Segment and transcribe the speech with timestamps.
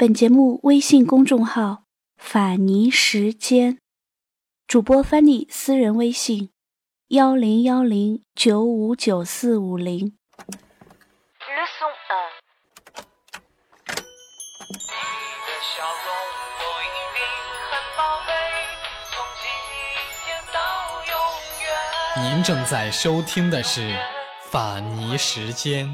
[0.00, 1.82] 本节目微信公众号
[2.16, 3.80] “法尼时间”，
[4.68, 6.50] 主播 Fanny 私人微信：
[7.08, 10.16] 幺零幺零九五九四五零。
[22.22, 23.90] 您正在收听的是
[24.48, 25.88] 《法尼时间》。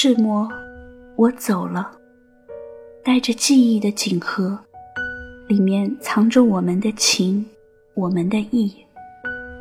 [0.00, 0.48] 志摩，
[1.16, 1.90] 我走了，
[3.02, 4.56] 带着记忆的锦盒，
[5.48, 7.44] 里面藏着我们的情，
[7.94, 8.72] 我们的意，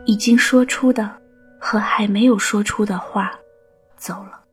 [0.06, 1.12] 已经说出的
[1.60, 3.32] 和还没有说出的话，
[3.98, 4.44] 走了。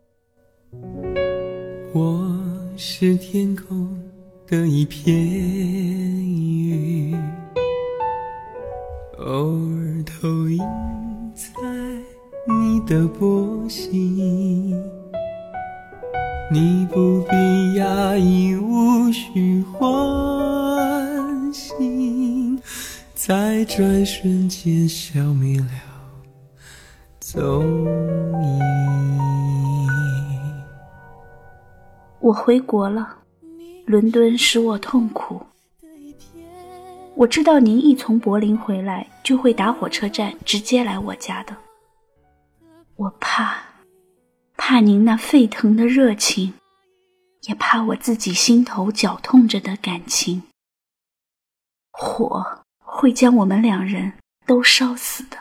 [1.92, 2.34] 我
[2.78, 4.03] 是天空
[4.47, 7.14] 的一片云，
[9.19, 10.59] 偶尔投影
[11.34, 11.53] 在
[12.48, 14.34] 你的波心。
[16.53, 17.34] 你不必
[17.81, 22.59] 讶异，无需欢喜，
[23.14, 25.67] 在转瞬间消灭了
[27.19, 27.65] 踪
[28.42, 28.61] 影。
[32.20, 33.17] 我回国了，
[33.87, 35.41] 伦敦使我痛苦。
[37.17, 41.56] 我知道您一从柏林回来，就会打火车站直接来我家的。
[42.97, 43.73] 我怕。
[44.67, 46.55] 怕您那沸腾的热情，
[47.43, 50.43] 也怕我自己心头绞痛着的感情。
[51.93, 52.43] 火
[52.79, 54.15] 会将我们两人
[54.47, 55.37] 都烧死的。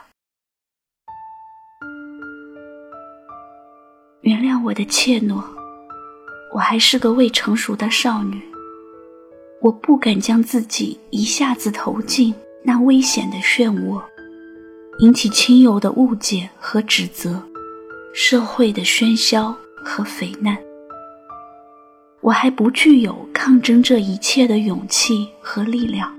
[4.23, 5.41] 原谅我的怯懦，
[6.53, 8.43] 我还是个未成熟的少女，
[9.61, 14.03] 我不敢将自己一下子投进那危险的漩涡，
[14.99, 17.41] 引起亲友的误解和指责。
[18.15, 20.55] 社会的喧嚣和匪难，
[22.21, 26.15] 我还不具有抗争这一切的勇气和力量。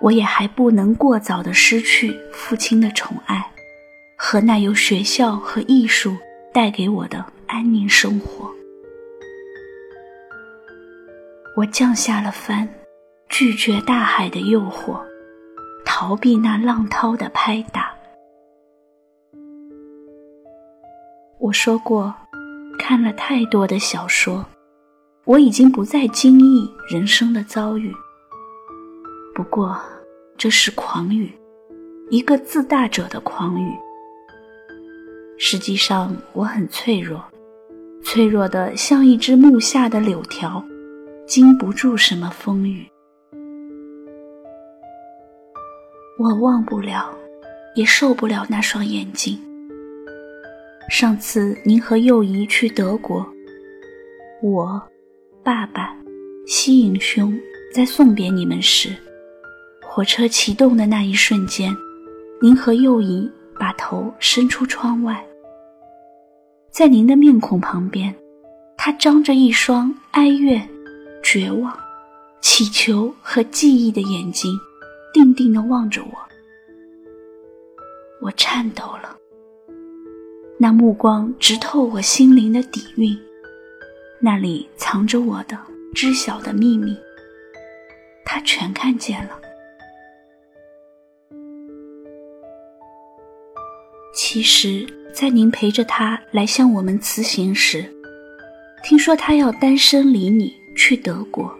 [0.00, 3.48] 我也还不能过早的失去父亲的宠爱，
[4.18, 6.16] 和那由学校和艺术
[6.52, 8.50] 带给我的安宁生活。
[11.56, 12.68] 我降下了帆，
[13.28, 15.00] 拒绝大海的诱惑，
[15.84, 17.95] 逃避那浪涛的拍打。
[21.38, 22.14] 我说过，
[22.78, 24.44] 看了太多的小说，
[25.24, 27.94] 我已经不再惊异人生的遭遇。
[29.34, 29.78] 不过，
[30.38, 31.30] 这是狂语，
[32.10, 33.70] 一个自大者的狂语。
[35.38, 37.22] 实际上，我很脆弱，
[38.02, 40.64] 脆弱的像一只木下的柳条，
[41.26, 42.86] 经不住什么风雨。
[46.18, 47.14] 我忘不了，
[47.74, 49.38] 也受不了那双眼睛。
[50.88, 53.26] 上次您和幼仪去德国，
[54.40, 54.80] 我、
[55.42, 55.94] 爸爸、
[56.46, 57.36] 西影兄
[57.74, 58.94] 在送别你们时，
[59.82, 61.74] 火车启动的那一瞬间，
[62.40, 65.22] 您和幼仪把头伸出窗外，
[66.70, 68.14] 在您的面孔旁边，
[68.76, 70.66] 他张着一双哀怨、
[71.20, 71.76] 绝望、
[72.40, 74.56] 祈求和记忆的眼睛，
[75.12, 76.16] 定定地望着我，
[78.22, 79.16] 我颤抖了。
[80.58, 83.16] 那目光直透我心灵的底蕴，
[84.18, 85.58] 那里藏着我的
[85.94, 86.96] 知晓的秘密，
[88.24, 89.38] 他全看见了。
[94.14, 97.84] 其实，在您陪着他来向我们辞行时，
[98.82, 101.54] 听说他要单身离你去德国，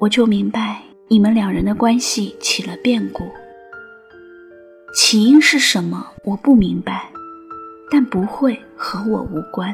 [0.00, 3.22] 我就明白你们两人的关系起了变故。
[4.92, 6.04] 起因是什么？
[6.24, 7.11] 我不明白。
[7.94, 9.70] 但不会和我无关。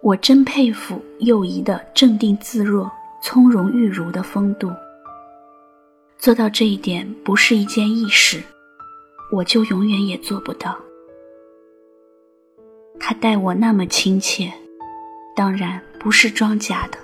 [0.00, 2.88] 我真佩服幼仪的镇定自若、
[3.20, 4.70] 从容玉如的风度。
[6.16, 8.40] 做到这一点不是一件易事，
[9.32, 10.78] 我就永远也做不到。
[13.00, 14.52] 他待我那么亲切，
[15.34, 16.98] 当然不是装假的。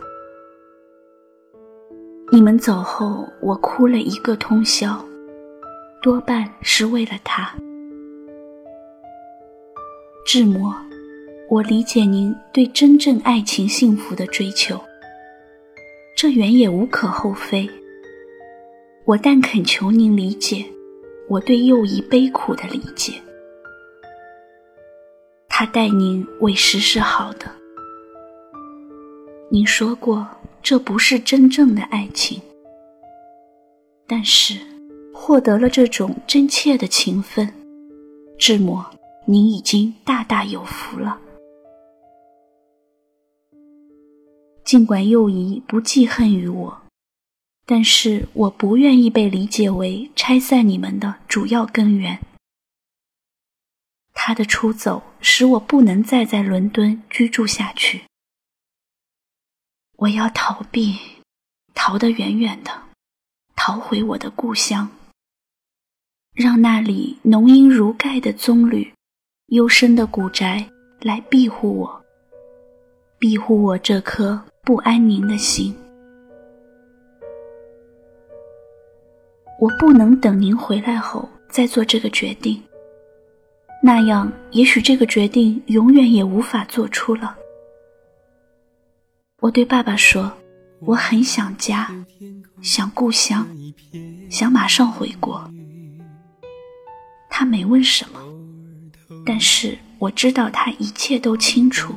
[2.31, 5.05] 你们走后，我哭了一个通宵，
[6.01, 7.53] 多半是为了他。
[10.33, 10.73] 志摩，
[11.49, 14.81] 我理解您对真正爱情幸福的追求，
[16.17, 17.69] 这原也无可厚非。
[19.05, 20.65] 我但恳求您理解
[21.29, 23.15] 我对幼仪悲苦的理解。
[25.49, 27.51] 他待您委实是好的。
[29.51, 30.25] 您说过
[30.63, 32.41] 这不是真正的爱情，
[34.07, 34.55] 但是。
[35.13, 37.53] 获得了这种真切的情分，
[38.39, 38.87] 志摩，
[39.27, 41.21] 您已经大大有福了。
[44.65, 46.83] 尽管幼仪不记恨于我，
[47.67, 52.21] 但是我不愿意被理解为拆散你们的主要根源。
[54.13, 58.03] 他的出走使我不能再在伦敦居住下去。
[59.97, 60.99] 我要逃避，
[61.75, 62.71] 逃得远远的，
[63.57, 64.89] 逃回我的故乡，
[66.33, 68.93] 让那里浓荫如盖的棕榈、
[69.51, 70.65] 幽深的古宅
[71.01, 72.05] 来庇护我，
[73.19, 75.75] 庇护我这颗不安宁的心。
[79.59, 82.63] 我不能等您回来后再做这个决定。
[83.83, 87.37] 那样，也许这个决定永远也无法做出了。
[89.41, 90.33] 我对爸爸说
[90.79, 91.91] ：“我很想家，
[92.63, 93.49] 想故乡，
[94.31, 95.43] 想马上回国。”
[97.29, 98.21] 他没问什么，
[99.25, 101.95] 但是我知道他一切都清楚。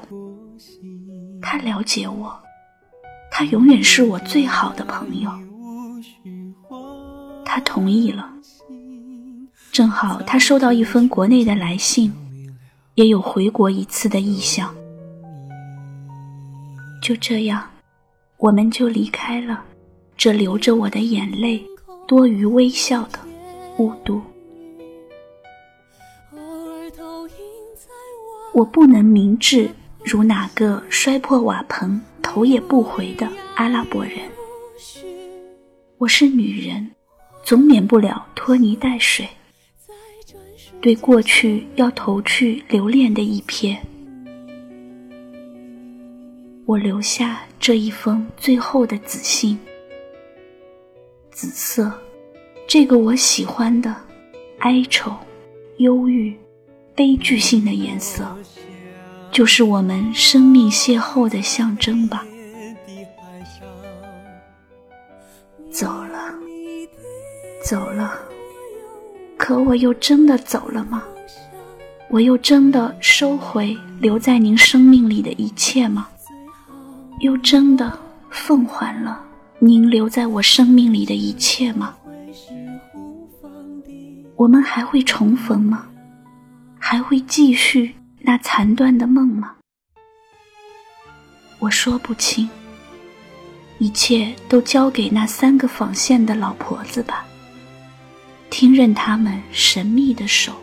[1.42, 2.40] 他了解我，
[3.32, 5.32] 他永远是我最好的朋友。
[7.46, 8.30] 他同意了。
[9.72, 12.14] 正好他收到一封国内的来信，
[12.96, 14.74] 也有回国一次的意向。
[17.02, 17.68] 就这样，
[18.38, 19.64] 我们就离开了
[20.16, 21.64] 这流着我的眼泪、
[22.08, 23.20] 多于微笑的
[23.78, 24.22] 雾都。
[28.54, 29.68] 我不能明智
[30.06, 34.20] 如哪个摔破瓦棚头也不回的阿拉伯人。
[35.98, 36.92] 我是女人，
[37.44, 39.28] 总免不了拖泥带水。
[40.80, 43.76] 对过去要投去留恋的一瞥，
[46.68, 49.58] 我留下这一封最后的紫信。
[51.32, 51.92] 紫色，
[52.68, 53.96] 这个我喜欢的
[54.60, 55.12] 哀愁、
[55.78, 56.36] 忧郁、
[56.96, 58.24] 悲剧性的颜色，
[59.32, 62.26] 就是我们生命邂逅的象征吧。
[65.72, 66.34] 走了，
[67.66, 68.20] 走了。
[69.38, 71.04] 可我又真的走了吗？
[72.10, 76.08] 我又真的收回留在您生命里的一切吗？
[77.22, 77.98] 又真的
[78.30, 79.20] 奉还了
[79.58, 81.96] 您留在我生命里的一切吗？
[84.36, 85.88] 我们还会重逢吗？
[86.94, 89.56] 还会继续那残断的梦吗？
[91.58, 92.48] 我说不清，
[93.80, 97.26] 一切都交给那三个纺线的老婆子吧。
[98.52, 100.54] 听任他们神秘的手，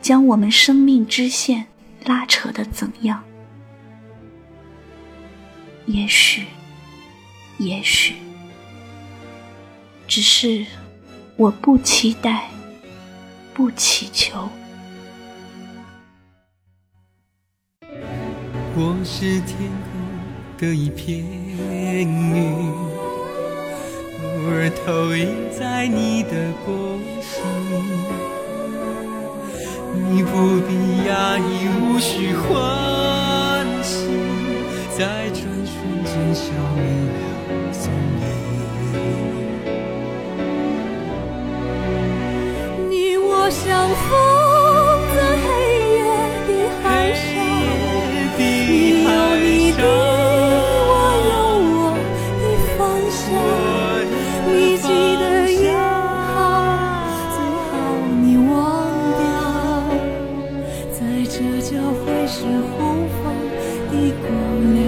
[0.00, 1.66] 将我们生命之线
[2.04, 3.20] 拉扯的怎样？
[5.86, 6.44] 也许，
[7.58, 8.14] 也许，
[10.06, 10.64] 只是
[11.36, 12.48] 我不期待，
[13.52, 14.48] 不祈求。
[18.80, 19.90] 我是天空
[20.56, 22.08] 的一片云。
[24.22, 26.30] 偶尔投影在你的
[26.64, 27.42] 波心，
[30.08, 30.70] 你不必
[31.08, 34.06] 压抑，无需欢喜，
[34.96, 37.18] 在转瞬间消灭了
[37.72, 37.82] 踪
[38.22, 38.26] 影。
[42.88, 44.47] 你我相逢
[63.90, 64.87] 的光亮。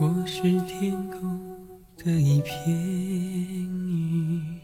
[0.00, 1.40] 我是天空
[1.96, 4.60] 的一片云。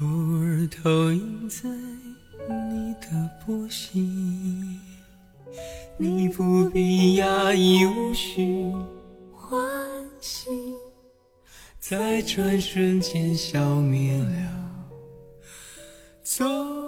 [0.00, 1.66] 偶尔投影在
[2.46, 4.78] 你的波心
[5.96, 8.70] 你不必讶异无须
[9.34, 9.58] 欢
[10.20, 10.50] 喜。
[11.78, 14.62] 在转瞬间消灭了。
[16.22, 16.81] 踪